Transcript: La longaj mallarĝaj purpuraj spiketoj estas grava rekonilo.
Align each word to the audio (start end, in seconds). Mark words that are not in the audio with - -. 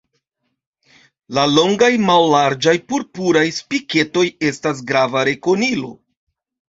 La 1.37 1.41
longaj 1.57 1.89
mallarĝaj 2.05 2.73
purpuraj 2.93 3.43
spiketoj 3.57 4.23
estas 4.49 4.81
grava 4.93 5.23
rekonilo. 5.31 5.91